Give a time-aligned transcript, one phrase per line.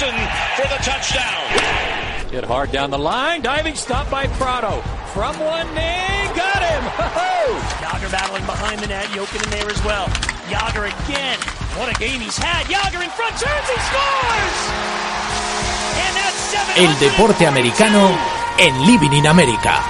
[0.00, 2.30] Malik Jackson for the touchdown.
[2.30, 4.80] Hit hard down the line, diving stop by Prado.
[5.12, 6.84] From one knee, got him!
[7.82, 10.08] Yager battling behind the net, Jokin in there as well.
[10.50, 11.38] Yager again.
[11.78, 12.68] What a game he's had.
[12.68, 14.58] Yager in front, turns, he scores!
[16.04, 16.74] And that's seven.
[16.76, 18.16] El deporte americano
[18.58, 19.80] en Living in America.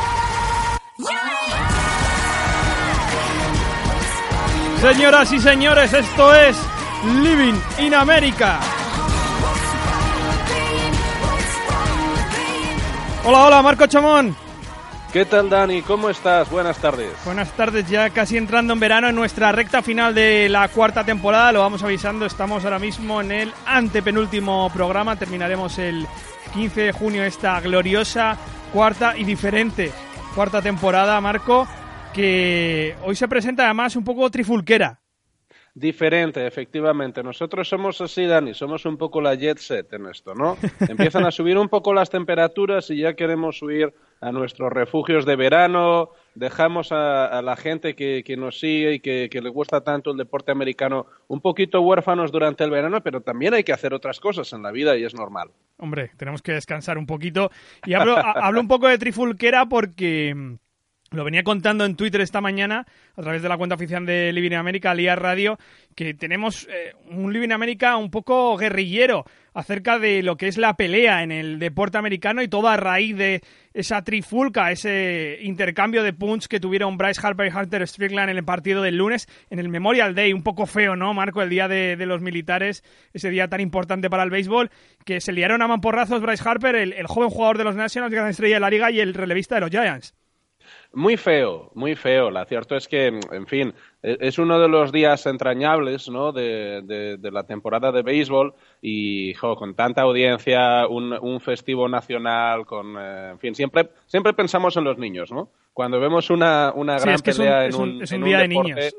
[4.81, 6.57] Señoras y señores, esto es
[7.23, 8.61] Living in America.
[13.29, 14.37] Hola, hola, Marco Chamón.
[15.13, 15.83] ¿Qué tal, Dani?
[15.83, 16.49] ¿Cómo estás?
[16.49, 17.11] Buenas tardes.
[17.25, 21.51] Buenas tardes, ya casi entrando en verano en nuestra recta final de la cuarta temporada.
[21.51, 25.17] Lo vamos avisando, estamos ahora mismo en el antepenúltimo programa.
[25.17, 26.07] Terminaremos el
[26.55, 28.37] 15 de junio esta gloriosa
[28.73, 29.91] cuarta y diferente
[30.37, 31.67] cuarta temporada, Marco,
[32.13, 35.01] que hoy se presenta además un poco trifulquera.
[35.77, 37.23] Diferente, efectivamente.
[37.23, 40.57] Nosotros somos así, Dani, somos un poco la jet set en esto, ¿no?
[40.89, 45.37] Empiezan a subir un poco las temperaturas y ya queremos huir a nuestros refugios de
[45.37, 50.51] verano, dejamos a, la gente que, nos sigue y que, le gusta tanto el deporte
[50.51, 54.63] americano un poquito huérfanos durante el verano, pero también hay que hacer otras cosas en
[54.63, 55.51] la vida y es normal.
[55.77, 57.51] Hombre, tenemos que descansar un poquito.
[57.85, 60.57] Y hablo, hablo un poco de trifulquera porque
[61.11, 64.55] lo venía contando en Twitter esta mañana a través de la cuenta oficial de Living
[64.55, 65.59] America, Lía Radio,
[65.95, 70.75] que tenemos eh, un Living America un poco guerrillero acerca de lo que es la
[70.75, 73.41] pelea en el deporte americano y todo a raíz de
[73.73, 78.45] esa trifulca, ese intercambio de punts que tuvieron Bryce Harper y Hunter Strickland en el
[78.45, 81.41] partido del lunes, en el Memorial Day, un poco feo, ¿no, Marco?
[81.41, 82.85] El día de, los militares,
[83.15, 84.71] ese día tan importante para el béisbol,
[85.05, 88.29] que se liaron a mamporrazos Bryce Harper, el, el joven jugador de los Nationals, gran
[88.29, 90.16] estrella de la liga, y el relevista de los Giants.
[90.97, 92.31] Muy feo, muy feo.
[92.31, 96.33] La cierto es que, en fin, e, es uno de los días entrañables ¿no?
[96.33, 103.39] de, la temporada de béisbol y con tanta audiencia, un, festivo nacional, con, eh, en
[103.39, 105.51] fin, siempre, siempre pensamos en los niños, ¿no?
[105.75, 108.95] Cuando vemos una, una gran pelea en un, es un, día de niños.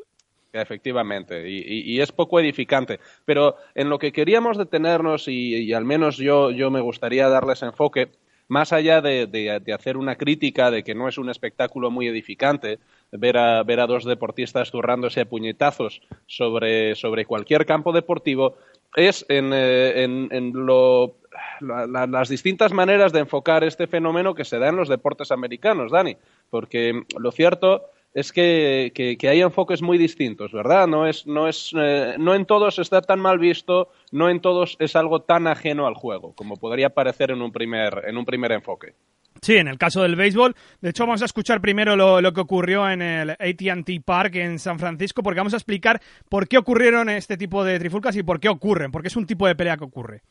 [0.53, 2.99] Efectivamente, y, es poco edificante.
[3.25, 7.63] Pero en lo que queríamos detenernos, y, y al menos yo, yo me gustaría darles
[7.63, 8.11] enfoque,
[8.47, 12.79] más allá de, hacer una crítica de que no es un espectáculo muy edificante
[13.11, 18.55] ver a, ver a dos deportistas zurrándose a puñetazos sobre, sobre cualquier campo deportivo,
[18.95, 21.15] es en, eh, en, lo,
[21.59, 26.17] las distintas maneras de enfocar este fenómeno que se da en los deportes americanos, Dani.
[26.49, 27.83] Porque lo cierto
[28.17, 30.87] es que, que, hay enfoques muy distintos, ¿verdad?
[30.87, 34.75] No, es, no, es, eh, no en todos está tan mal visto, no en todos
[34.79, 38.53] es algo tan ajeno al juego, como podría parecer en un primer, en un primer
[38.53, 38.95] enfoque.
[39.43, 40.55] Sí, en el caso del béisbol.
[40.81, 44.57] De hecho, vamos a escuchar primero lo, lo que ocurrió en el ATT Park en
[44.57, 48.39] San Francisco, porque vamos a explicar por qué ocurrieron este tipo de trifulcas y por
[48.39, 50.23] qué ocurren, porque es un tipo de pelea que ocurre.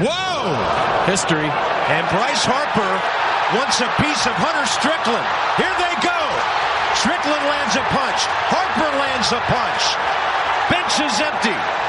[0.00, 1.12] ¡Wow!
[1.12, 1.50] History.
[1.88, 3.00] And Bryce Harper
[3.52, 5.26] wants a piece of Hunter Strickland.
[5.58, 6.05] Here they go.
[7.00, 8.20] Strickland lands a punch.
[8.48, 9.84] Harper lands a punch.
[10.72, 11.85] Bench is empty.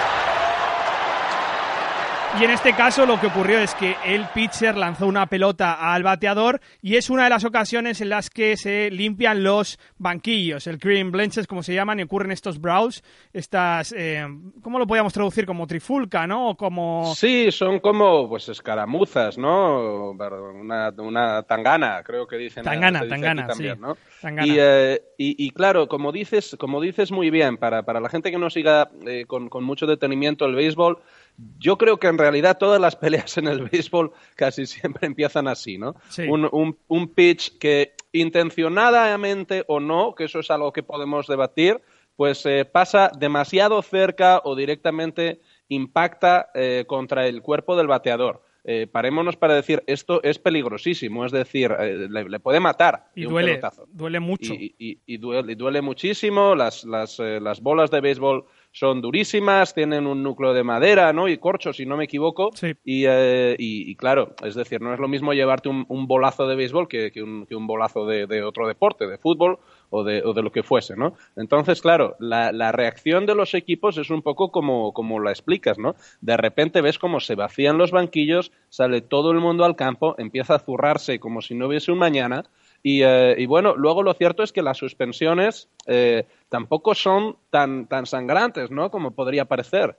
[2.40, 6.04] Y en este caso lo que ocurrió es que el pitcher lanzó una pelota al
[6.04, 10.78] bateador y es una de las ocasiones en las que se limpian los banquillos, el
[10.78, 13.04] cream blenches como se llaman, y ocurren estos brows,
[13.34, 14.24] estas, eh,
[14.62, 15.48] ¿cómo lo podríamos traducir?
[15.48, 16.50] Como trifulca, ¿no?
[16.50, 17.16] O como...
[17.16, 20.12] Sí, son como pues escaramuzas, ¿no?
[20.12, 22.64] Una, una tangana, creo que dicen.
[22.64, 23.68] Tangana, tangana, sí.
[24.36, 28.52] Eh, y, claro, como dices, como dices muy bien, para, para la gente que no
[28.52, 31.00] siga eh, con, con mucho detenimiento el béisbol,
[31.60, 35.78] yo creo que en realidad todas las peleas en el béisbol casi siempre empiezan así,
[35.78, 35.96] ¿no?
[36.88, 41.82] Un, pitch que intencionadamente o no, que eso es algo que podemos debatir,
[42.16, 45.40] pues eh, pasa demasiado cerca o directamente
[45.70, 48.44] impacta eh, contra el cuerpo del bateador.
[48.64, 53.06] Eh, parémonos para decir esto es peligrosísimo, es decir, le, puede matar.
[53.16, 53.62] Y duele,
[53.94, 54.54] duele mucho.
[54.58, 56.54] Y, duele, duele, muchísimo.
[56.54, 61.28] Las, las, las bolas de béisbol son durísimas, tienen un núcleo de madera, ¿no?
[61.28, 62.52] Y corcho, si no me equivoco.
[62.86, 67.12] Eh, y, claro, es decir, no es lo mismo llevarte un, bolazo de béisbol que,
[67.24, 69.60] un, bolazo de, otro deporte, de fútbol
[69.90, 71.16] o de, lo que fuese, ¿no?
[71.36, 75.96] Entonces, claro, la, reacción de los equipos es un poco como, como la explicas, ¿no?
[76.22, 80.56] De repente ves cómo se vacían los banquillos, sale todo el mundo al campo, empieza
[80.56, 82.44] a zurrarse como si no hubiese un mañana
[82.84, 88.06] eh, y, bueno, luego lo cierto es que las suspensiones eh, tampoco son tan, tan
[88.06, 88.92] sangrantes, ¿no?
[88.92, 89.98] Como podría parecer.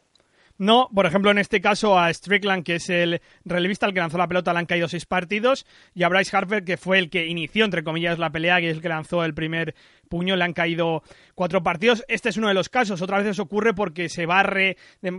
[0.58, 4.18] No, por ejemplo, en este caso a Strickland, que es el relevista el que lanzó
[4.18, 7.26] la pelota, le han caído seis partidos, y a Bryce Harper, que fue el que
[7.26, 9.76] inició, entre comillas, la pelea, que es el que lanzó el primer
[10.08, 11.02] puño, le han caído
[11.34, 12.04] cuatro partidos.
[12.08, 13.02] Este es uno de los casos.
[13.02, 14.76] Otras veces ocurre porque se barre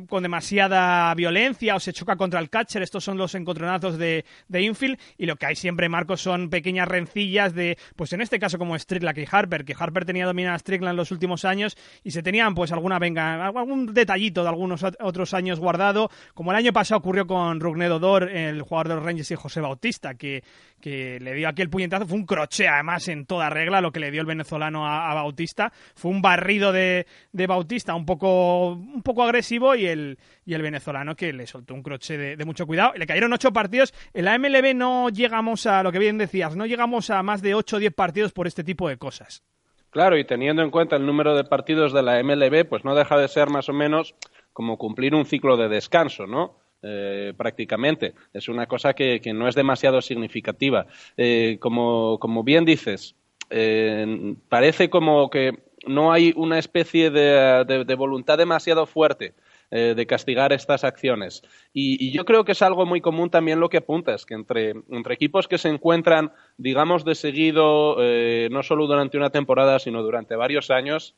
[0.07, 2.81] con demasiada violencia o se choca contra el catcher.
[2.81, 4.99] Estos son los encontronazos de, de infield.
[5.17, 8.77] Y lo que hay siempre, Marcos, son pequeñas rencillas de, pues en este caso como
[8.77, 12.23] Strickland y Harper, que Harper tenía dominada a Strickland en los últimos años y se
[12.23, 16.99] tenían pues alguna venga, algún detallito de algunos otros años guardado, como el año pasado
[16.99, 20.43] ocurrió con Rugnedo Dor, el jugador de los Rangers y José Bautista, que,
[20.81, 24.11] que le dio aquel puñetazo, fue un croche además en toda regla lo que le
[24.11, 29.23] dio el venezolano a, Bautista, fue un barrido de, de, Bautista un poco, un poco
[29.23, 33.07] agresivo y el, y el venezolano que le soltó un croche de, mucho cuidado, le
[33.07, 37.09] cayeron ocho partidos, en la MLB no llegamos a, lo que bien decías, no llegamos
[37.09, 39.43] a más de ocho o diez partidos por este tipo de cosas.
[39.89, 43.17] Claro, y teniendo en cuenta el número de partidos de la MLB, pues no deja
[43.17, 44.13] de ser más o menos
[44.53, 46.59] como cumplir un ciclo de descanso, ¿no?
[46.81, 48.13] Eh, prácticamente.
[48.33, 50.85] Es una cosa que, no es demasiado significativa.
[51.17, 53.15] Eh, como, bien dices,
[53.49, 55.53] eh, parece como que
[55.87, 59.33] no hay una especie de voluntad demasiado fuerte
[59.71, 61.43] eh, de castigar estas acciones.
[61.73, 64.73] Y, yo creo que es algo muy común también lo que apuntas, que entre,
[65.11, 70.35] equipos que se encuentran, digamos, de seguido, eh, no solo durante una temporada, sino durante
[70.35, 71.13] varios años,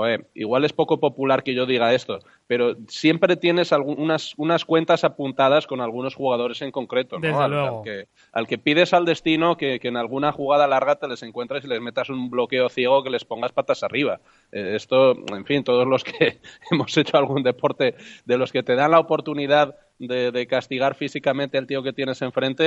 [0.00, 5.04] joder, igual es poco popular que yo diga esto, pero siempre tienes algunas unas cuentas
[5.04, 7.38] apuntadas con algunos jugadores en concreto, ¿no?
[7.38, 11.64] Al, que, al, que, pides al destino que, en alguna jugada larga te les encuentres
[11.64, 14.20] y les metas un bloqueo ciego que les pongas patas arriba.
[14.52, 17.94] Eh, esto, en fin, todos los que hemos hecho algún deporte,
[18.24, 19.76] de los que te dan la oportunidad
[20.06, 22.64] de, castigar físicamente al tío que tienes enfrente,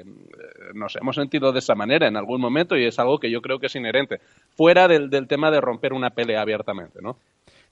[0.00, 0.04] eh,
[0.74, 3.58] nos hemos sentido de esa manera en algún momento y es algo que yo creo
[3.58, 4.20] que es inherente,
[4.50, 7.16] fuera del, del tema de romper una pelea abiertamente, ¿no?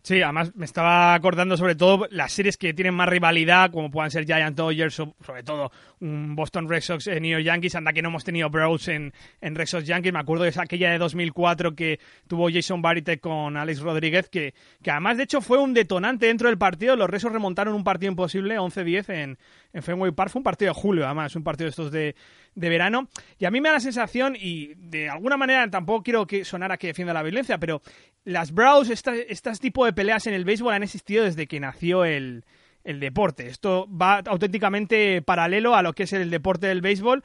[0.02, 4.10] Sí, además me estaba acordando sobre todo las series que tienen más rivalidad, como puedan
[4.10, 5.70] ser Giant Dodgers sobre todo
[6.00, 7.76] un Boston Red Sox en New York Yankees.
[7.76, 10.12] Anda que no hemos tenido Bros en, en Red Sox Yankees.
[10.12, 14.90] Me acuerdo de aquella de 2004 que tuvo Jason Barrett con Alex Rodríguez, que, que
[14.90, 16.96] además de hecho fue un detonante dentro del partido.
[16.96, 19.38] Los Red Sox remontaron un partido imposible, 11-10 en,
[19.72, 20.30] en Fenway Park.
[20.30, 22.14] Fue un partido de julio, además, un partido de estos de,
[22.54, 23.08] de verano.
[23.38, 26.76] Y a mí me da la sensación, y de alguna manera tampoco quiero que sonara
[26.76, 27.82] que defienda la violencia, pero
[28.24, 32.44] las Bros, estas tipo de peleas en el béisbol han existido desde que nació el,
[32.84, 33.46] el deporte.
[33.46, 37.22] Esto va auténticamente paralelo a lo que es el deporte del béisbol.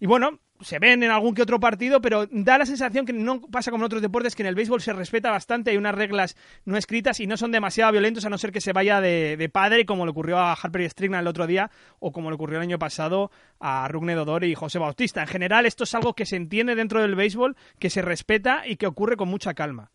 [0.00, 3.40] Y bueno, se ven en algún que otro partido, pero da la sensación que no
[3.40, 6.36] pasa como en otros deportes, que en el béisbol se respeta bastante, hay unas reglas
[6.64, 9.86] no escritas y no son demasiado violentos a no ser que se vaya de, padre,
[9.86, 11.70] como le ocurrió a Harper y Strickland el otro día,
[12.00, 15.22] o como le ocurrió el año pasado a Rugne Dodor y José Bautista.
[15.22, 18.76] En general, esto es algo que se entiende dentro del béisbol, que se respeta y
[18.76, 19.90] que ocurre con mucha calma.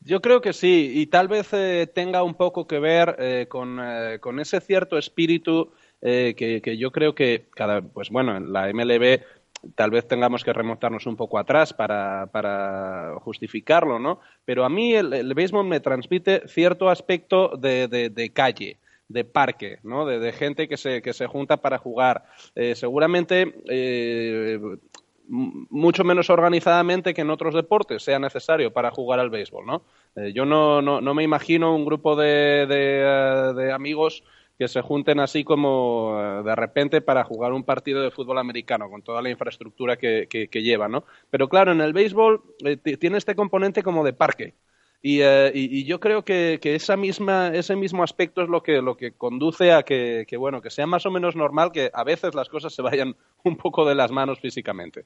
[0.00, 3.78] Yo creo que sí, y tal vez eh, tenga un poco que ver eh, con,
[3.80, 9.22] eh, con, ese cierto espíritu que, yo creo que cada, pues bueno, en la MLB
[9.74, 14.20] tal vez tengamos que remontarnos un poco atrás para, para justificarlo, ¿no?
[14.44, 18.78] Pero a mí el, béisbol me transmite cierto aspecto de, de, calle
[19.08, 20.06] de parque, ¿no?
[20.06, 22.24] De, gente que se, que se junta para jugar.
[22.54, 24.58] Eh, seguramente eh,
[25.28, 29.82] mucho menos organizadamente que en otros deportes sea necesario para jugar al béisbol, ¿no?
[30.14, 34.22] Eh, yo no, no, no, me imagino un grupo de, de amigos
[34.58, 38.88] que se junten así como eh, de repente para jugar un partido de fútbol americano
[38.88, 41.04] con toda la infraestructura que, que, lleva, ¿no?
[41.30, 44.54] Pero claro, en el béisbol eh, tiene este componente como de parque.
[45.02, 49.12] Eh, y, yo creo que, esa misma, ese mismo aspecto es lo que, lo que
[49.12, 52.74] conduce a que, bueno, que sea más o menos normal que a veces las cosas
[52.74, 55.04] se vayan un poco de las manos físicamente.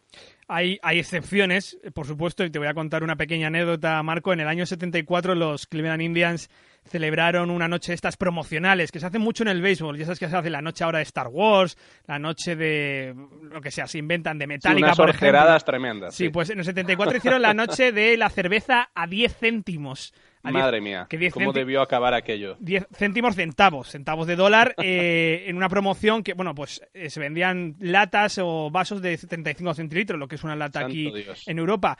[0.49, 4.33] Hay, hay excepciones, por supuesto, y te voy a contar una pequeña anécdota, Marco.
[4.33, 6.49] En el año 74 los Cleveland Indians
[6.87, 9.97] celebraron una noche de estas promocionales, que se hace mucho en el béisbol.
[9.97, 13.61] Ya sabes que se hace la noche ahora de Star Wars, la noche de lo
[13.61, 15.59] que sea, se inventan de Metallica, por ejemplo.
[15.65, 16.15] tremendas.
[16.15, 20.13] Sí, pues en el 74 hicieron la noche de la cerveza a 10 céntimos.
[20.43, 22.57] Madre mía, ¿cómo debió acabar aquello?
[22.61, 27.21] 10 céntimos centavos, centavos de dólar, eh, en una promoción que, bueno, pues eh, se
[27.21, 31.13] vendían latas o vasos de 75 centilitros, lo que es una lata aquí
[31.47, 31.99] en Europa.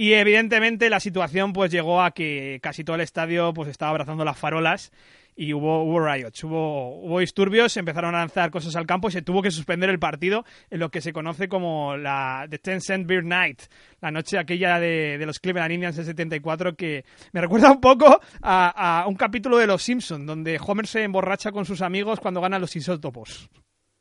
[0.00, 4.24] Y evidentemente la situación pues llegó a que casi todo el estadio pues estaba abrazando
[4.24, 4.92] las farolas
[5.36, 9.20] y hubo, hubo riots, hubo, hubo disturbios, empezaron a lanzar cosas al campo y se
[9.20, 13.06] tuvo que suspender el partido en lo que se conoce como la The Ten Cent
[13.06, 13.64] Beer Night,
[14.00, 18.22] la noche aquella de, de los Cleveland Indians del 74 que me recuerda un poco
[18.40, 22.40] a, a un capítulo de Los Simpsons donde Homer se emborracha con sus amigos cuando
[22.40, 23.50] ganan los isótopos.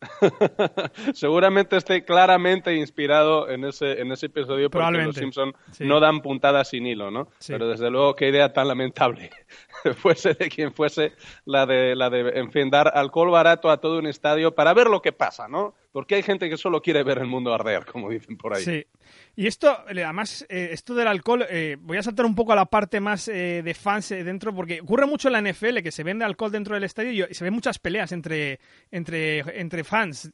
[1.14, 6.70] Seguramente esté claramente inspirado en ese, en ese episodio porque los Simpson no dan puntadas
[6.70, 7.28] sin hilo, ¿no?
[7.46, 9.30] Pero desde luego qué idea tan lamentable
[9.98, 11.14] fuese de quien fuese
[11.46, 12.42] la de, la de,
[12.94, 15.76] alcohol barato a todo un estadio para ver lo que pasa, ¿no?
[15.92, 18.64] Porque hay gente que solo quiere ver el mundo arder, como dicen por ahí.
[18.64, 18.86] Sí.
[19.36, 22.66] Y esto, además, eh, esto del alcohol, eh, voy a saltar un poco a la
[22.66, 26.26] parte más eh, de fans dentro, porque ocurre mucho en la NFL, que se vende
[26.26, 28.60] alcohol dentro del estadio y se ven muchas peleas entre,
[28.92, 30.32] entre, entre fans.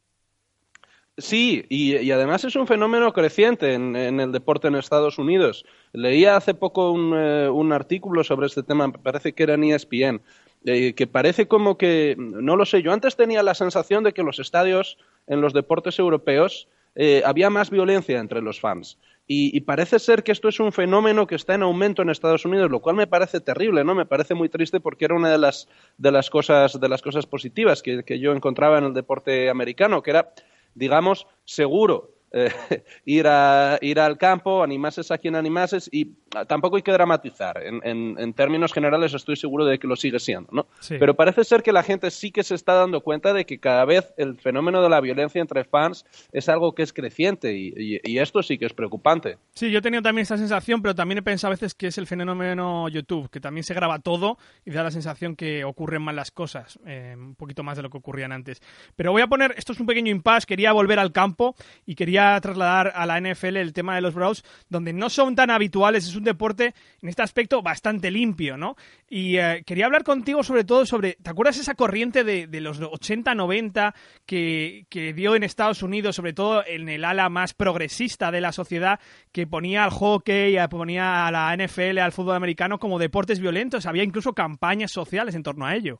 [1.17, 5.65] Sí, y, además es un fenómeno creciente en, el deporte en Estados Unidos.
[5.93, 10.21] Leía hace poco un, un artículo sobre este tema, parece que era en ESPN,
[10.65, 14.39] que parece como que, no lo sé, yo antes tenía la sensación de que los
[14.39, 14.97] estadios
[15.27, 18.97] en los deportes europeos eh, había más violencia entre los fans.
[19.27, 22.69] Y, parece ser que esto es un fenómeno que está en aumento en Estados Unidos,
[22.69, 23.95] lo cual me parece terrible, ¿no?
[23.95, 25.67] Me parece muy triste porque era una de las,
[25.97, 30.03] de las, cosas, de las cosas positivas que, que yo encontraba en el deporte americano,
[30.03, 30.31] que era,
[30.75, 32.51] digamos, seguro eh,
[33.05, 36.15] ir, a, ir al campo, animases a quien animases y
[36.47, 37.63] tampoco hay que dramatizar.
[37.63, 40.67] En, términos generales estoy seguro de que lo sigue siendo, ¿no?
[40.89, 43.85] Pero parece ser que la gente sí que se está dando cuenta de que cada
[43.85, 48.43] vez el fenómeno de la violencia entre fans es algo que es creciente y, esto
[48.43, 49.37] sí que es preocupante.
[49.53, 51.97] Sí, yo he tenido también esa sensación, pero también he pensado a veces que es
[51.97, 56.15] el fenómeno YouTube, que también se graba todo y da la sensación que ocurren mal
[56.15, 58.61] las cosas, eh, un poquito más de lo que ocurrían antes.
[58.95, 62.24] Pero voy a poner, esto es un pequeño impasse, quería volver al campo y quería
[62.41, 66.15] trasladar a la NFL el tema de los Bros, donde no son tan habituales, es
[66.15, 68.75] un deporte en este aspecto bastante limpio, ¿no?
[69.09, 73.93] Y eh, quería hablar contigo sobre todo sobre, ¿te acuerdas esa corriente de, los 80-90
[74.25, 78.51] que, que dio en Estados Unidos, sobre todo en el ala más progresista de la
[78.51, 78.99] sociedad,
[79.31, 83.85] que ponía al hockey, ponía a la NFL, al fútbol americano como deportes violentos?
[83.85, 85.99] Había incluso campañas sociales en torno a ello.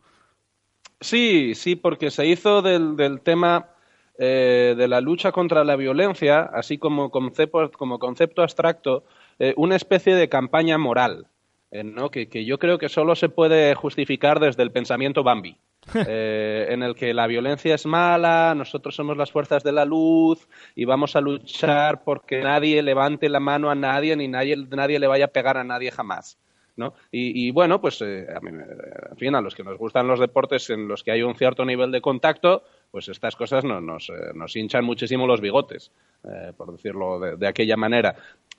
[1.01, 3.74] Sí, sí, porque se hizo del, del tema
[4.17, 9.03] eh, de la lucha contra la violencia, así como concepto, como concepto abstracto,
[9.39, 11.27] eh, una especie de campaña moral,
[11.71, 12.09] eh, ¿no?
[12.09, 15.57] que, yo creo que solo se puede justificar desde el pensamiento Bambi.
[15.93, 20.85] en el que la violencia es mala, nosotros somos las fuerzas de la luz y
[20.85, 25.25] vamos a luchar porque nadie levante la mano a nadie ni nadie, nadie le vaya
[25.25, 26.39] a pegar a nadie jamás.
[26.75, 26.93] ¿no?
[27.11, 30.87] Y, bueno, pues a mí, en fin, a los que nos gustan los deportes en
[30.87, 34.85] los que hay un cierto nivel de contacto, pues estas cosas nos, eh, nos, hinchan
[34.85, 35.91] muchísimo los bigotes,
[36.23, 38.15] eh, por decirlo de, aquella manera.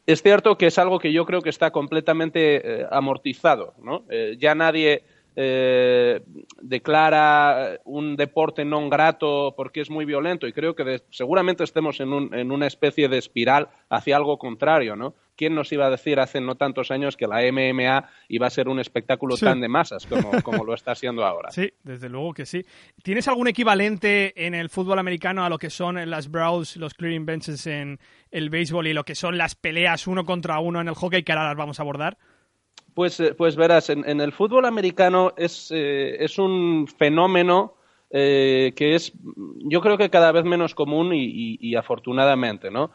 [0.07, 4.05] Es cierto que es algo que yo creo que está completamente eh, amortizado, ¿no?
[4.39, 5.03] ya nadie
[6.63, 12.33] declara un deporte non grato porque es muy violento y creo que seguramente estemos en,
[12.33, 15.13] en, una especie de espiral hacia algo contrario, ¿no?
[15.37, 18.69] ¿Quién nos iba a decir hace no tantos años que la MMA iba a ser
[18.69, 20.07] un espectáculo tan de masas
[20.43, 21.51] como, lo está siendo ahora?
[21.51, 22.65] Sí, desde luego que sí.
[23.03, 27.27] ¿Tienes algún equivalente en el fútbol americano a lo que son las brawls, los clearing
[27.27, 27.99] benches en
[28.31, 31.33] el béisbol y lo que son las peleas uno contra uno en el hockey que
[31.33, 32.17] ahora las vamos a abordar?
[32.95, 37.75] Pues, eh, pues verás, en, el fútbol americano es, eh, es un fenómeno
[38.11, 39.13] eh, que es,
[39.65, 42.93] yo creo que cada vez menos común y, afortunadamente, ¿no?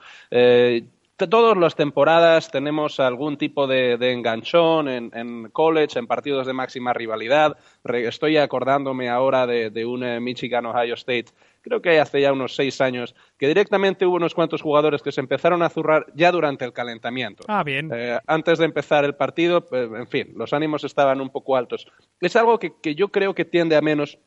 [1.28, 7.58] Todas las temporadas tenemos algún tipo de, enganchón en, college, en partidos de máxima rivalidad.
[7.84, 11.25] estoy acordándome ahora de, un eh, Michigan-Ohio State,
[11.62, 15.22] creo que hace ya unos seis años, que directamente hubo unos cuantos jugadores que se
[15.22, 17.44] empezaron a zurrar ya durante el calentamiento.
[17.48, 17.90] Ah, bien.
[17.94, 21.88] Eh, antes de empezar el partido, pues, en fin, los ánimos estaban un poco altos.
[22.20, 24.18] Es algo que, que yo creo que tiende a menos,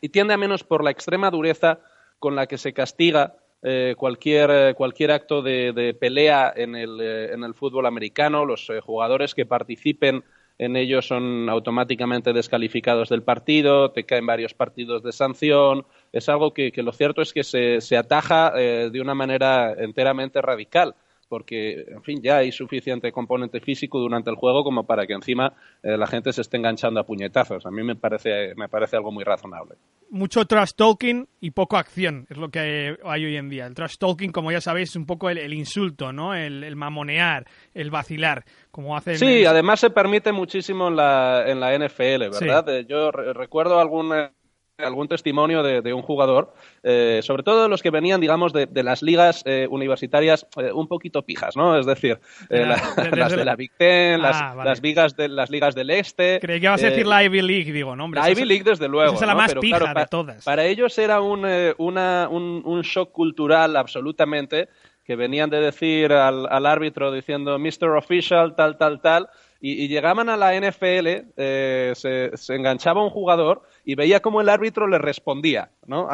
[0.00, 1.80] y tiende a menos por la extrema dureza
[2.18, 7.32] con la que se castiga eh, cualquier, eh, cualquier acto de, pelea en el, eh,
[7.32, 8.44] en el, fútbol americano.
[8.44, 10.22] Los jugadores que participen
[10.58, 15.86] en ello son automáticamente descalificados del partido, te caen varios partidos de sanción.
[16.12, 20.42] Es algo que, que lo cierto es que se, se ataja de una manera enteramente
[20.42, 20.94] radical
[21.28, 25.54] porque, en fin, ya hay suficiente componente físico durante el juego como para que encima
[25.82, 27.66] la gente se esté enganchando a puñetazos.
[27.66, 29.76] A mí me parece, me parece algo muy razonable
[30.10, 33.66] mucho trash talking y poco acción, es lo que hay hoy en día.
[33.66, 36.34] El trash talking, como ya sabéis, es un poco el, insulto, ¿no?
[36.34, 39.16] El, mamonear, el vacilar, como hace...
[39.16, 42.68] Sí, además se permite muchísimo en la, en la NFL, ¿verdad?
[42.68, 44.30] Eh, yo recuerdo algún eh,
[44.84, 49.42] algún testimonio de, un jugador, eh, sobre todo los que venían, digamos, de, las ligas
[49.44, 51.76] eh, universitarias eh, un poquito pijas, ¿no?
[51.76, 55.90] Es decir, las de la Big Ten, las, ah, las, ligas de, las ligas del
[55.90, 56.38] Este.
[56.40, 58.08] Creí que ibas a decir la Ivy League, digo, ¿no?
[58.08, 59.14] la Ivy League, desde luego.
[59.14, 60.44] Esa es la más pija de todas.
[60.44, 61.44] Para ellos era un,
[61.78, 64.68] una, un, un shock cultural absolutamente
[65.04, 67.96] que venían de decir al, al árbitro diciendo Mr.
[67.96, 69.28] Official, tal, tal, tal,
[69.60, 74.86] y, llegaban a la NFL, eh, se, enganchaba un jugador y veía cómo el árbitro
[74.86, 76.08] le respondía ¿no?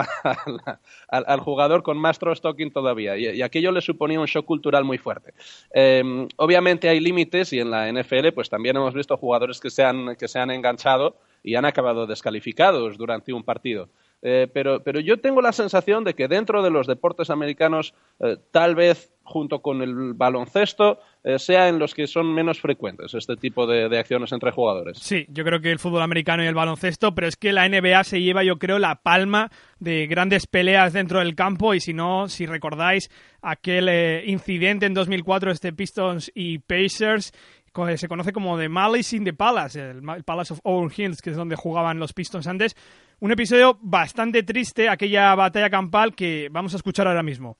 [1.08, 3.18] al, jugador con más talking todavía.
[3.18, 5.34] Y, aquello le suponía un shock cultural muy fuerte.
[5.72, 9.84] Em, obviamente hay límites y en la NFL pues también hemos visto jugadores que se
[9.84, 13.90] han, que se han enganchado y han acabado descalificados durante un partido.
[14.26, 18.38] Eh, pero, pero yo tengo la sensación de que dentro de los deportes americanos, eh,
[18.50, 23.36] tal vez junto con el baloncesto, eh, sea en los que son menos frecuentes este
[23.36, 24.98] tipo de, de, acciones entre jugadores.
[24.98, 28.02] Sí, yo creo que el fútbol americano y el baloncesto, pero es que la NBA
[28.04, 32.26] se lleva, yo creo, la palma de grandes peleas dentro del campo y si no,
[32.28, 33.10] si recordáis
[33.42, 33.90] aquel
[34.26, 37.32] incidente en 2004 este Pistons y Pacers
[37.96, 41.36] se conoce como The Malice in the Palace, el, Palace of Owen Hills, que es
[41.36, 42.76] donde jugaban los Pistons antes.
[43.24, 47.56] Un episodio bastante triste, aquella batalla campal que vamos a escuchar ahora mismo.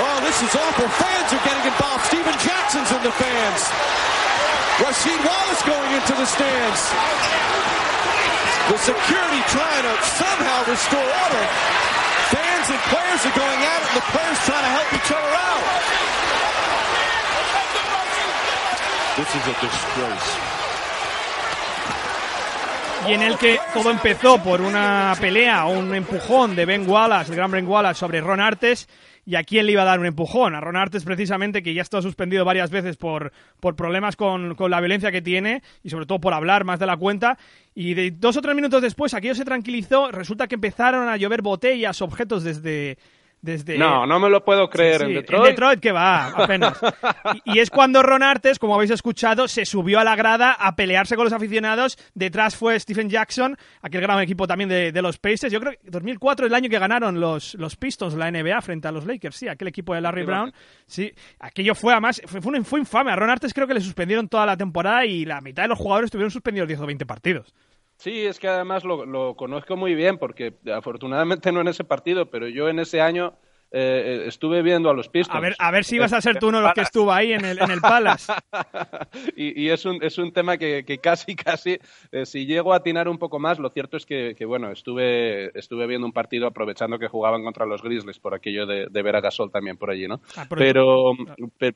[0.00, 0.88] Oh, this is awful.
[0.88, 2.04] Fans are getting involved.
[2.08, 3.60] Steven Jackson's in the fans.
[4.80, 6.80] Rasheed Wallace going into the stands.
[8.72, 11.93] The security trying to somehow restore order.
[12.32, 15.32] Fans and players are going at it, and the players trying to help each other
[15.34, 15.64] out.
[19.16, 20.54] This is a disgrace.
[23.06, 27.30] y en el que todo empezó por una pelea o un empujón de Ben Wallace,
[27.30, 28.88] el gran Ben Wallace, sobre Ron Artes,
[29.24, 30.54] y a quién le iba a dar un empujón.
[30.54, 34.70] A Ron Artes, precisamente, que ya está suspendido varias veces por, por problemas con, con,
[34.70, 37.38] la violencia que tiene y sobre todo por hablar más de la cuenta.
[37.74, 40.10] Y de dos o tres minutos después, aquello se tranquilizó.
[40.10, 42.98] Resulta que empezaron a llover botellas, objetos desde,
[43.78, 45.02] no, no me lo puedo creer.
[45.02, 45.44] ¿En Detroit?
[45.44, 46.78] En Detroit que va, apenas.
[47.44, 51.16] y, es cuando Ron Artes, como habéis escuchado, se subió a la grada a pelearse
[51.16, 51.98] con los aficionados.
[52.14, 55.52] Detrás fue Stephen Jackson, aquel gran equipo también de, los Pacers.
[55.52, 58.88] Yo creo que 2004 es el año que ganaron los, los Pistons, la NBA, frente
[58.88, 59.36] a los Lakers.
[59.36, 60.52] Sí, aquel equipo de Larry Brown.
[60.86, 63.10] Sí, aquello fue además, fue, fue, infame.
[63.10, 65.78] A Ron Artes creo que le suspendieron toda la temporada y la mitad de los
[65.78, 67.54] jugadores tuvieron suspendidos 10 o 20 partidos.
[67.96, 72.48] Sí, es que además lo, conozco muy bien porque afortunadamente no en ese partido, pero
[72.48, 73.38] yo en ese año
[73.76, 75.36] eh, eh, estuve viendo a los Pistons.
[75.36, 77.32] A ver, a ver si ibas a ser tú uno de los que estuvo ahí
[77.32, 78.32] en el, en el Palace.
[79.36, 81.80] y, y es, un, es un tema que, que casi, casi,
[82.12, 85.58] eh, si llego a atinar un poco más, lo cierto es que, que, bueno, estuve,
[85.58, 89.16] estuve viendo un partido aprovechando que jugaban contra los Grizzlies por aquello de, de ver
[89.16, 90.20] a Gasol también por allí, ¿no?
[90.36, 91.10] Ah, pero,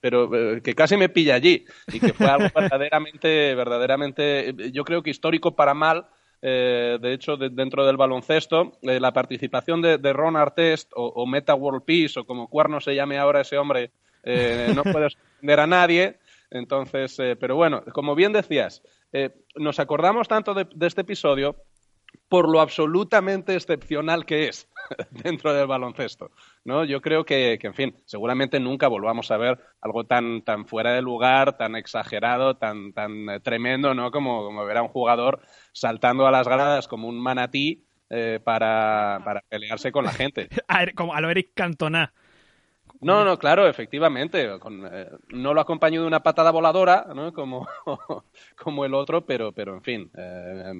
[0.01, 0.31] pero,
[0.63, 5.57] que casi me pilla allí y que fue algo verdaderamente, verdaderamente, yo creo que histórico
[5.57, 6.07] para mal
[6.41, 11.85] eh, de hecho, dentro del baloncesto, eh, la participación de, Ron Artest o, Meta World
[11.85, 13.91] Peace o como cuerno se llame ahora ese hombre,
[14.23, 16.19] eh, no puede sorprender a nadie.
[16.51, 18.83] Entonces, pero bueno, como bien decías,
[19.57, 21.57] nos acordamos tanto de, este episodio
[22.29, 24.69] por lo absolutamente excepcional que es
[25.11, 26.31] dentro del baloncesto.
[26.65, 26.85] ¿no?
[26.85, 31.03] Yo creo que, en fin, seguramente nunca volvamos a ver algo tan, tan fuera de
[31.03, 34.11] lugar, tan exagerado, tan, tan eh, tremendo, ¿no?
[34.11, 35.41] Como, como ver a un jugador
[35.73, 40.49] saltando a las gradas como un manatí eh, para, para pelearse con la gente.
[40.97, 42.13] como a lo Eric Cantona.
[43.01, 44.45] No, no, claro, efectivamente.
[44.45, 47.33] Eh, no lo acompañó de una patada voladora, ¿no?
[47.33, 47.69] como,
[48.57, 50.73] como el otro, pero, pero en fin, eh,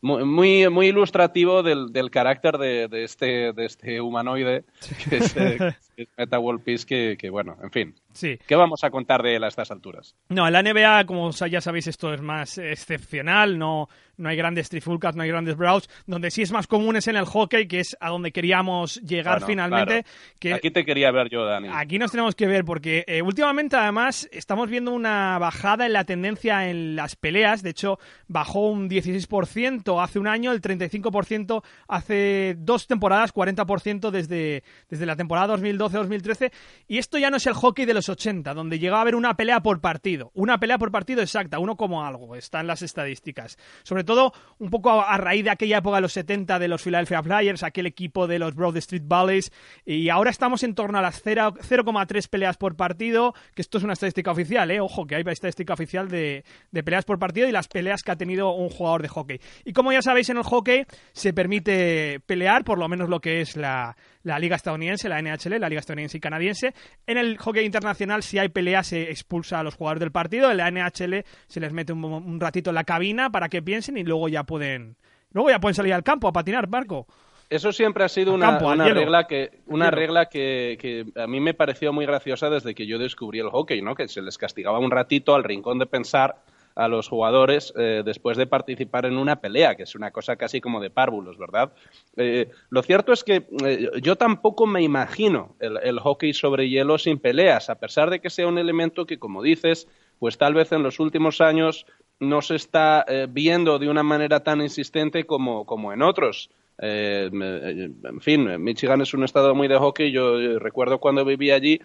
[0.00, 4.64] muy, muy ilustrativo del, del carácter de, de, este, de este humanoide,
[5.08, 5.74] que es, eh,
[6.16, 7.94] Meta World Peace, que, que, bueno, en fin.
[8.12, 8.38] Sí.
[8.46, 10.16] ¿Qué vamos a contar de él a estas alturas?
[10.28, 14.68] No, en la NBA, como ya sabéis, esto es más excepcional, no, no hay grandes
[14.68, 15.88] trifulcas, no hay grandes brawls.
[16.06, 19.44] Donde sí es más común es en el hockey, que es a donde queríamos llegar
[19.44, 20.04] finalmente.
[20.38, 21.68] Que aquí te quería ver yo, Dani.
[21.72, 26.04] Aquí nos tenemos que ver, porque eh, últimamente además estamos viendo una bajada en la
[26.04, 27.62] tendencia en las peleas.
[27.62, 34.62] De hecho, bajó un 16% hace un año, el 35% hace dos temporadas, 40% desde,
[34.88, 36.52] desde la temporada 2012-2013.
[36.88, 39.34] Y esto ya no es el hockey de los 80, donde llegaba a haber una
[39.34, 40.30] pelea por partido.
[40.34, 43.58] Una pelea por partido exacta, uno como algo, está en las estadísticas.
[43.82, 47.22] Sobre todo un poco a, raíz de aquella época de los 70 de los Philadelphia
[47.22, 49.52] Flyers, aquel equipo de los Broad Street Bullies,
[49.84, 53.94] y ahora estamos en torno a las 0,3 peleas por partido, que esto es una
[53.94, 54.80] estadística oficial, ¿eh?
[54.80, 58.16] ojo, que hay estadística oficial de, de peleas por partido y las peleas que ha
[58.16, 59.40] tenido un jugador de hockey.
[59.64, 63.40] Y como ya sabéis, en el hockey se permite pelear, por lo menos lo que
[63.40, 66.74] es la, la liga estadounidense, la NHL, la liga estadounidense y canadiense.
[67.06, 70.50] En el hockey internacional, si hay pelea, se expulsa a los jugadores del partido.
[70.50, 74.04] En la NHL se les mete un, ratito en la cabina para que piensen y
[74.04, 74.96] luego ya pueden,
[75.32, 77.06] luego ya pueden salir al campo a patinar, Marco.
[77.48, 81.92] Eso siempre ha sido una, regla que una regla que, que, a mí me pareció
[81.92, 83.96] muy graciosa desde que yo descubrí el hockey, ¿no?
[83.96, 86.36] Que se les castigaba un ratito al rincón de pensar
[86.80, 90.62] a los jugadores eh, después de participar en una pelea, que es una cosa casi
[90.62, 91.72] como de párvulos, ¿verdad?
[92.16, 97.18] Eh, lo cierto es que eh, yo tampoco me imagino el, hockey sobre hielo sin
[97.18, 99.88] peleas, a pesar de que sea un elemento que, como dices,
[100.18, 101.84] pues tal vez en los últimos años
[102.18, 106.50] no se está viendo de una manera tan insistente como, como en otros.
[106.78, 110.12] en fin, Michigan es un estado muy de hockey.
[110.12, 111.80] Yo recuerdo cuando vivía allí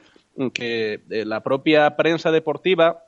[0.54, 3.05] que la propia prensa deportiva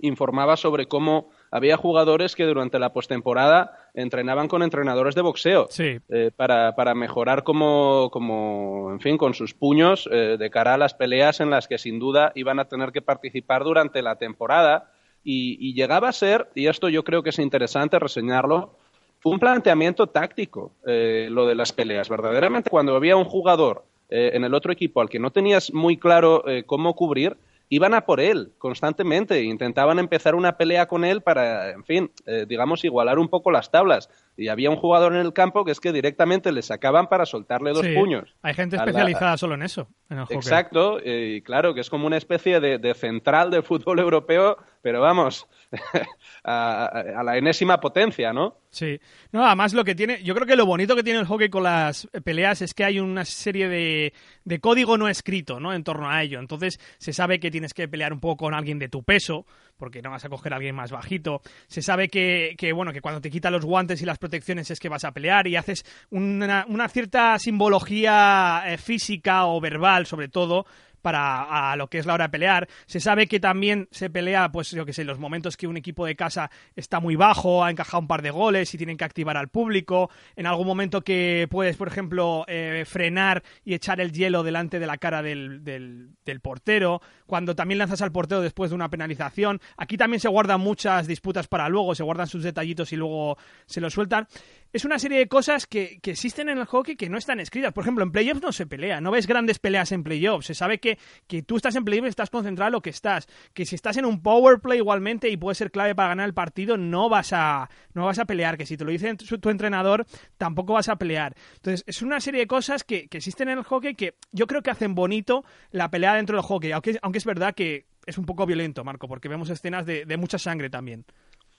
[0.00, 6.30] informaba sobre cómo había jugadores que durante la postemporada entrenaban con entrenadores de boxeo eh,
[6.34, 10.94] para, para, mejorar como, como, en fin, con sus puños eh, de cara a las
[10.94, 14.90] peleas en las que sin duda iban a tener que participar durante la temporada.
[15.26, 18.76] Y, llegaba a ser, y esto yo creo que es interesante reseñarlo,
[19.20, 22.10] fue un planteamiento táctico eh, lo de las peleas.
[22.10, 26.44] Verdaderamente, cuando había un jugador en el otro equipo al que no tenías muy claro
[26.66, 27.36] cómo cubrir,
[27.68, 32.46] iban a por él constantemente, intentaban empezar una pelea con él para, en fin, eh,
[32.48, 34.08] digamos, igualar un poco las tablas.
[34.36, 37.72] Y había un jugador en el campo que es que directamente le sacaban para soltarle
[37.72, 38.34] dos puños.
[38.42, 39.88] Hay gente especializada solo en eso.
[40.30, 45.46] Exacto, y claro, que es como una especie de, central del fútbol europeo, pero vamos,
[46.44, 48.58] a, la enésima potencia, ¿no?
[48.70, 48.98] Sí.
[49.30, 51.62] No, además lo que tiene, yo creo que lo bonito que tiene el hockey con
[51.62, 54.12] las peleas es que hay una serie de,
[54.44, 55.72] de código no escrito, ¿no?
[55.72, 56.40] En torno a ello.
[56.40, 59.46] Entonces se sabe que tienes que pelear un poco con alguien de tu peso,
[59.76, 61.40] porque no vas a coger a alguien más bajito.
[61.66, 64.80] Se sabe que, que bueno, que cuando te quitan los guantes y las protecciones es
[64.80, 70.28] que vas a pelear y haces una, una cierta simbología eh, física o verbal, sobre
[70.28, 70.66] todo,
[71.04, 72.66] para a lo que es la hora de pelear.
[72.86, 76.06] Se sabe que también se pelea, pues yo que sé, los momentos que un equipo
[76.06, 79.36] de casa está muy bajo, ha encajado un par de goles y tienen que activar
[79.36, 80.08] al público.
[80.34, 84.86] En algún momento que puedes, por ejemplo, eh, frenar y echar el hielo delante de
[84.86, 87.02] la cara del, del, del, portero.
[87.26, 89.60] Cuando también lanzas al portero después de una penalización.
[89.76, 93.36] Aquí también se guardan muchas disputas para luego, se guardan sus detallitos y luego
[93.66, 94.26] se los sueltan
[94.74, 97.72] es una serie de cosas que, que, existen en el hockey que no están escritas.
[97.72, 100.46] Por ejemplo, en playoffs no se pelea, no ves grandes peleas en playoffs.
[100.46, 103.28] Se sabe que, que tú estás en playoffs y estás concentrado en lo que estás.
[103.52, 106.34] Que si estás en un power play igualmente y puede ser clave para ganar el
[106.34, 108.58] partido, no vas a, no vas a pelear.
[108.58, 110.06] Que si te lo dice tu, entrenador,
[110.38, 111.36] tampoco vas a pelear.
[111.54, 114.62] Entonces, es una serie de cosas que, que, existen en el hockey que yo creo
[114.62, 116.72] que hacen bonito la pelea dentro del hockey.
[116.72, 120.16] Aunque, aunque es verdad que es un poco violento, Marco, porque vemos escenas de, de
[120.16, 121.04] mucha sangre también.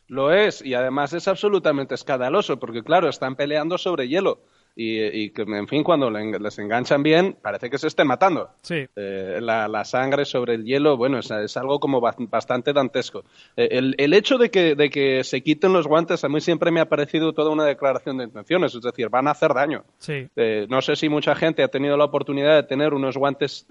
[0.07, 4.39] Lo es, y además es absolutamente escandaloso, porque claro, están peleando sobre hielo.
[4.77, 8.49] Y, y en fin, cuando les enganchan bien, parece que se estén matando.
[8.61, 8.85] Sí.
[8.95, 13.23] Eh, la, sangre sobre el hielo, bueno, es, es algo como bastante dantesco.
[13.55, 16.71] Eh, el, el, hecho de que, de que se quiten los guantes a mí siempre
[16.71, 19.85] me ha parecido toda una declaración de intenciones, es decir, van a hacer daño.
[19.97, 20.27] Sí.
[20.35, 23.65] Eh, no sé si mucha gente ha tenido la oportunidad de tener unos guantes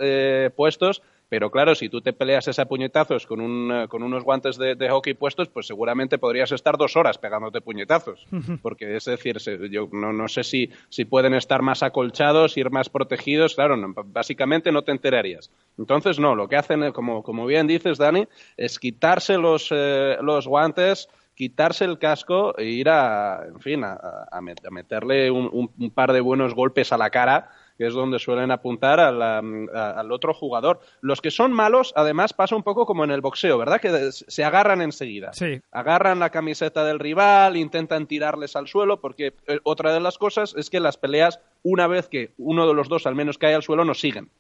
[0.57, 4.57] puestos pero claro, si tú te peleas ese puñetazos con, un, eh, con unos guantes
[4.57, 8.27] de, hockey puestos, pues seguramente podrías estar dos horas pegándote puñetazos.
[8.63, 9.39] Porque es decir,
[9.71, 13.55] yo no, no sé si, si pueden estar más acolchados, ir más protegidos.
[13.55, 15.51] Claro, básicamente no te enterarías.
[15.79, 20.17] Entonces, no, lo que hacen, eh, como, como bien dices, Dani, es quitarse los, eh,
[20.21, 23.99] los guantes quitarse el casco e ir a, en fin, a,
[24.31, 28.51] a meterle un, un, par de buenos golpes a la cara que es donde suelen
[28.51, 30.81] apuntar al otro jugador.
[31.01, 33.81] Los que son malos, además, pasa un poco como en el boxeo, ¿verdad?
[33.81, 35.33] Que se agarran enseguida.
[35.33, 35.61] Sí.
[35.73, 40.55] Agarran la camiseta del rival, intentan tirarles al suelo, porque eh, otra de las cosas
[40.57, 43.63] es que las peleas, una vez que uno de los dos al menos cae al
[43.63, 44.31] suelo, no siguen.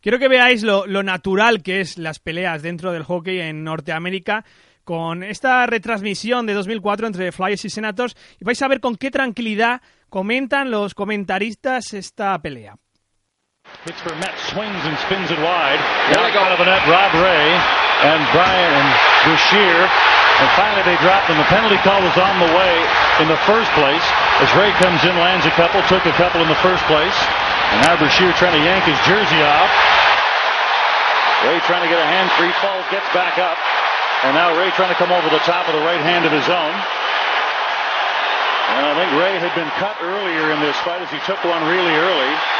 [0.00, 4.44] Quiero que veáis lo, lo natural que es las peleas dentro del hockey en Norteamérica
[4.86, 9.10] con esta retransmisión de 2004 entre Flyers y Senators y vais a ver con qué
[9.10, 12.78] tranquilidad comentan los comentaristas esta pelea.
[13.82, 15.82] Pittsburgh Met swings and spins it wide.
[16.14, 17.50] Now out of the net, Rob Ray
[18.06, 18.86] and Brian
[19.26, 19.90] Bouchier.
[20.38, 22.74] And finally they dropped, and the penalty call was on the way
[23.18, 24.06] in the first place.
[24.38, 27.18] As Ray comes in, lands a couple, took a couple in the first place.
[27.74, 29.72] And now Bouchier trying to yank his jersey off.
[31.42, 33.58] Ray trying to get a hand free, falls, gets back up.
[34.24, 36.48] And now Ray trying to come over the top of the right hand of his
[36.48, 36.74] own.
[38.76, 41.62] And I think Ray had been cut earlier in this fight as he took one
[41.68, 42.55] really early.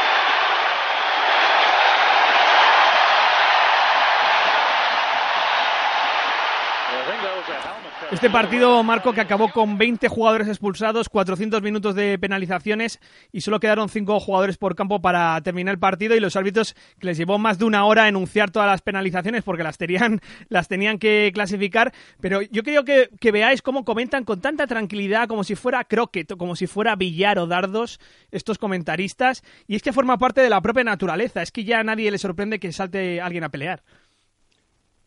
[8.09, 13.01] Este partido, Marco, que acabó con 20 jugadores expulsados, 400 minutos de penalizaciones
[13.33, 17.07] y solo quedaron 5 jugadores por campo para terminar el partido y los árbitros que
[17.07, 20.99] les llevó más de una hora enunciar todas las penalizaciones porque las tenían, las tenían
[20.99, 21.93] que clasificar.
[22.21, 26.55] Pero yo creo que, veáis cómo comentan con tanta tranquilidad, como si fuera croquet, como
[26.55, 27.99] si fuera billar o dardos,
[28.31, 29.43] estos comentaristas.
[29.67, 31.41] Y es que forma parte de la propia naturaleza.
[31.41, 33.83] Es que ya a nadie le sorprende que salte alguien a pelear.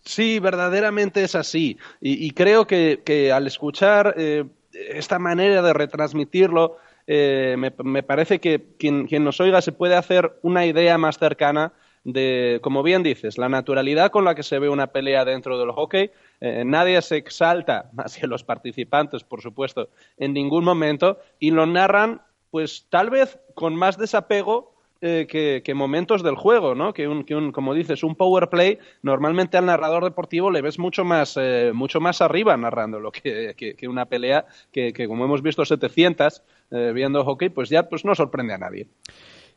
[0.03, 1.79] Sí, verdaderamente es así.
[2.01, 9.07] Y, creo que, al escuchar eh, esta manera de retransmitirlo, eh, me, parece que quien,
[9.25, 11.73] nos oiga se puede hacer una idea más cercana
[12.05, 15.73] de, como bien dices, la naturalidad con la que se ve una pelea dentro del
[15.73, 16.11] hockey.
[16.41, 21.67] Eh, nadie se exalta, más que los participantes, por supuesto, en ningún momento, y lo
[21.67, 26.93] narran pues tal vez con más desapego eh, que, momentos del juego, ¿no?
[26.93, 30.79] Que un, que un, como dices, un power play, normalmente al narrador deportivo le ves
[30.79, 35.65] mucho más, eh, mucho más arriba narrándolo que, que, una pelea que, como hemos visto
[35.65, 38.89] 700 eh, viendo hockey, pues ya pues no sorprende a nadie.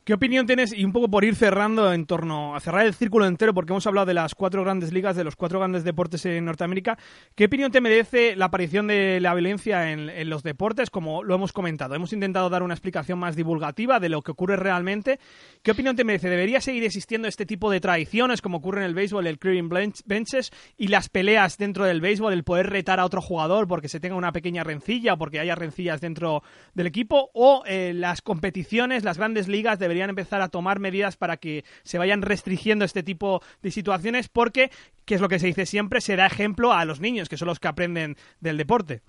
[0.05, 0.73] ¿Qué opinión tienes?
[0.73, 3.87] Y un poco por ir cerrando en torno a cerrar el círculo entero, porque hemos
[3.87, 6.97] hablado de las cuatro grandes ligas, de los cuatro grandes deportes en Norteamérica.
[7.35, 10.89] ¿Qué opinión te merece la aparición de la violencia en, los deportes?
[10.89, 14.57] Como lo hemos comentado, hemos intentado dar una explicación más divulgativa de lo que ocurre
[14.57, 15.21] realmente.
[15.61, 16.27] ¿Qué opinión te merece?
[16.27, 19.69] ¿Debería seguir existiendo este tipo de tradiciones, como ocurre en el béisbol, el clearing
[20.05, 24.01] benches y las peleas dentro del béisbol, el poder retar a otro jugador porque se
[24.01, 27.31] tenga una pequeña rencilla o porque haya rencillas dentro del equipo?
[27.33, 31.63] ¿O eh, las competiciones, las grandes ligas, deberían deberían empezar a tomar medidas para que
[31.83, 34.71] se vayan restringiendo este tipo de situaciones porque,
[35.05, 37.47] que es lo que se dice siempre, se da ejemplo a los niños, que son
[37.47, 39.01] los que aprenden del deporte.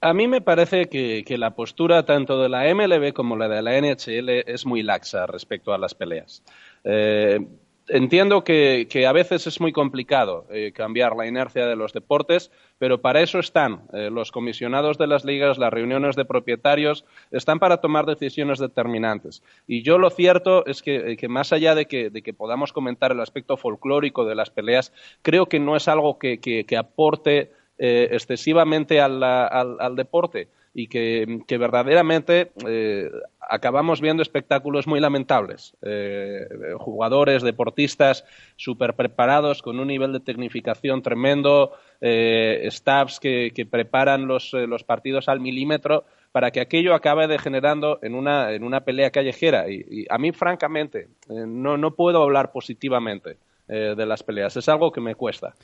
[0.00, 3.80] A mí me parece que, la postura tanto de la MLB como la de la
[3.80, 6.42] NHL es muy laxa respecto a las peleas.
[6.84, 7.40] Eh,
[7.88, 12.50] entiendo que, a veces es muy complicado eh, cambiar la inercia de los deportes,
[12.84, 17.58] pero para eso están eh, los comisionados de las ligas, las reuniones de propietarios, están
[17.58, 19.42] para tomar decisiones determinantes.
[19.66, 23.56] Y yo lo cierto es que, eh, más allá de que, podamos comentar el aspecto
[23.56, 24.92] folclórico de las peleas,
[25.22, 33.08] creo que no es algo que, aporte excesivamente al deporte y que, verdaderamente eh,
[33.40, 35.76] acabamos viendo espectáculos muy lamentables.
[35.82, 38.24] Eh, jugadores, deportistas
[38.56, 44.52] súper preparados con un nivel de tecnificación tremendo, eh, staffs que, preparan los,
[44.84, 49.70] partidos al milímetro para que aquello acabe degenerando en una, en una pelea callejera.
[49.70, 54.56] Y, a mí, francamente, no, no puedo hablar positivamente de las peleas.
[54.56, 55.54] Es algo que me cuesta.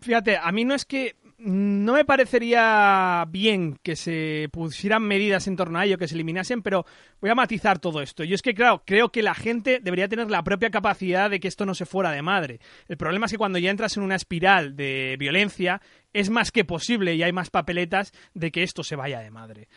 [0.00, 5.56] Fíjate, a mí no es que no me parecería bien que se pusieran medidas en
[5.56, 6.84] torno a ello, que se eliminasen, pero
[7.20, 8.24] voy a matizar todo esto.
[8.24, 11.48] Yo es que, claro, creo que la gente debería tener la propia capacidad de que
[11.48, 12.60] esto no se fuera de madre.
[12.88, 15.80] El problema es que cuando ya entras en una espiral de violencia,
[16.12, 19.68] es más que posible y hay más papeletas de que esto se vaya de madre.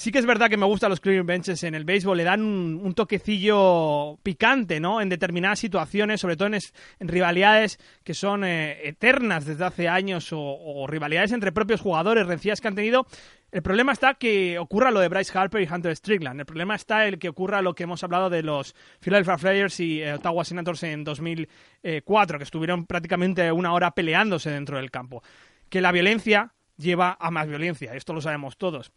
[0.00, 2.40] Sí que es verdad que me gustan los clearing benches en el béisbol, le dan
[2.40, 5.02] un, toquecillo picante, ¿no?
[5.02, 10.86] En determinadas situaciones, sobre todo en, rivalidades que son eh, eternas desde hace años o,
[10.88, 13.06] rivalidades entre propios jugadores, rencillas que han tenido.
[13.52, 16.40] El problema está que ocurra lo de Bryce Harper y Hunter Strickland.
[16.40, 20.00] El problema está el que ocurra lo que hemos hablado de los Philadelphia Flyers y
[20.00, 25.22] eh, Ottawa Senators en 2004, que estuvieron prácticamente una hora peleándose dentro del campo.
[25.68, 28.90] Que la violencia lleva a más violencia, esto lo sabemos todos.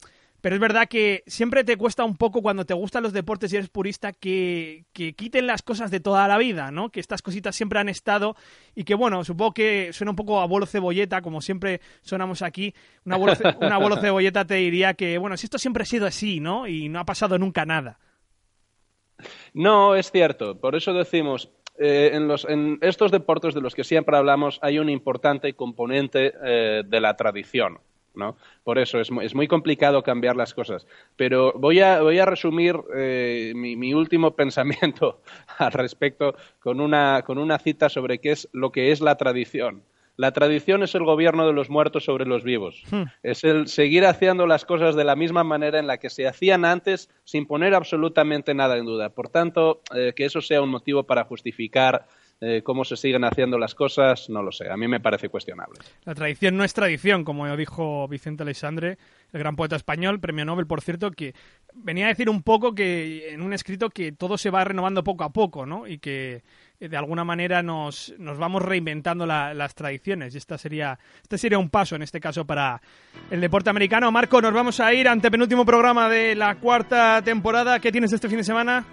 [0.43, 3.55] Pero es verdad que siempre te cuesta un poco cuando te gustan los deportes y
[3.55, 6.89] eres purista que, quiten las cosas de toda la vida, ¿no?
[6.89, 8.35] Que estas cositas siempre han estado
[8.75, 12.75] y que, bueno, supongo que suena un poco abuelo cebolleta, como siempre sonamos aquí.
[13.05, 16.41] Un abuelo, un abuelo cebolleta te diría que, bueno, si esto siempre ha sido así,
[16.41, 16.67] ¿no?
[16.67, 17.97] Y no ha pasado nunca nada.
[19.53, 20.59] No, es cierto.
[20.59, 24.77] Por eso decimos, eh, en, los, en, estos deportes de los que siempre hablamos hay
[24.77, 27.79] un importante componente eh, de la tradición.
[28.15, 28.37] ¿No?
[28.63, 30.87] Por eso es, es, muy complicado cambiar las cosas.
[31.15, 35.21] Pero voy a, voy a resumir eh, mi, mi, último pensamiento
[35.57, 39.83] al respecto con una, con una cita sobre qué es lo que es la tradición.
[40.15, 42.83] La tradición es el gobierno de los muertos sobre los vivos.
[42.91, 43.03] Hmm.
[43.23, 46.65] Es el seguir haciendo las cosas de la misma manera en la que se hacían
[46.65, 49.09] antes sin poner absolutamente nada en duda.
[49.09, 52.05] Por tanto, eh, que eso sea un motivo para justificar
[52.45, 54.69] eh, cómo se siguen haciendo las cosas, no lo sé.
[54.69, 55.79] A mí me parece cuestionable.
[56.03, 58.97] La tradición no es tradición, como dijo Vicente Alexandre,
[59.31, 61.33] el gran poeta español, premio Nobel, por cierto, que
[61.73, 65.23] venía a decir un poco que en un escrito que todo se va renovando poco
[65.23, 65.87] a poco, ¿no?
[65.87, 66.43] Y que
[66.81, 70.35] eh, de alguna manera nos, nos vamos reinventando las tradiciones.
[70.35, 72.81] Y esta sería, este sería un paso, en este caso, para
[73.31, 74.11] el deporte americano.
[74.11, 77.79] Marco, nos vamos a ir ante penúltimo programa de la cuarta temporada.
[77.79, 78.85] ¿Qué tienes este fin de semana?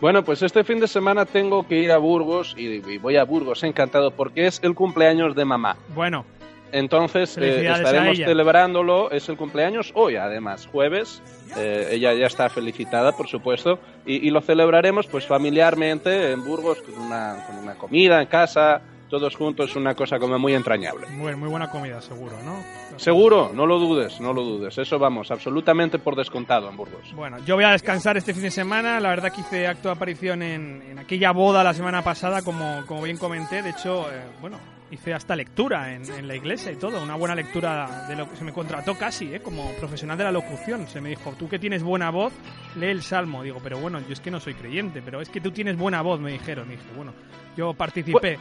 [0.00, 3.62] Bueno, pues este fin de semana tengo que ir a Burgos y, voy a Burgos
[3.64, 5.76] encantado porque es el cumpleaños de mamá.
[5.94, 6.24] Bueno.
[6.72, 11.20] Entonces eh, estaremos celebrándolo, es el cumpleaños hoy además, jueves,
[11.56, 16.96] eh, ella ya está felicitada por supuesto, y, lo celebraremos pues familiarmente en Burgos con
[16.96, 21.08] una, con una comida en casa, todos juntos, una cosa como muy entrañable.
[21.08, 22.62] Muy, muy buena comida, seguro, ¿no?
[22.96, 24.78] Seguro, no lo dudes, no lo dudes.
[24.78, 27.12] Eso vamos, absolutamente por descontado en Burgos.
[27.14, 29.00] Bueno, yo voy a descansar este fin de semana.
[29.00, 33.02] La verdad que hice acto de aparición en, aquella boda la semana pasada, como, como
[33.02, 33.62] bien comenté.
[33.62, 34.58] De hecho, eh, bueno,
[34.90, 37.02] hice hasta lectura en, la iglesia y todo.
[37.02, 39.40] Una buena lectura de lo que se me contrató casi, ¿eh?
[39.40, 40.86] como profesional de la locución.
[40.86, 42.32] Se me dijo, tú que tienes buena voz,
[42.76, 43.42] lee el salmo.
[43.42, 46.00] Digo, pero bueno, yo es que no soy creyente, pero es que tú tienes buena
[46.02, 46.68] voz, me dijeron.
[46.68, 47.12] Y dije, bueno,
[47.56, 48.38] yo participé.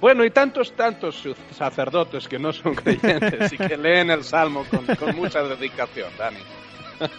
[0.00, 4.64] Bueno, y tantos, tantos sacerdotes que no son creyentes y que leen el Salmo
[4.98, 6.38] con, mucha dedicación, Dani.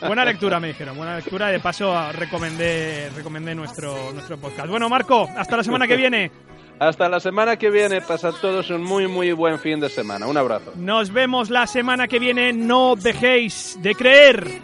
[0.05, 0.95] Buena lectura, me dijeron.
[0.95, 1.47] Buena lectura.
[1.47, 4.69] De paso, recomendé, recomendé nuestro, nuestro podcast.
[4.69, 6.31] Bueno, Marco, hasta la semana que viene.
[6.79, 8.01] Hasta la semana que viene.
[8.01, 10.27] Pasad todos un muy, muy buen fin de semana.
[10.27, 10.73] Un abrazo.
[10.75, 12.53] Nos vemos la semana que viene.
[12.53, 14.61] No dejéis de creer.